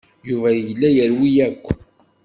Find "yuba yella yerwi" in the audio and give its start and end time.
0.29-1.29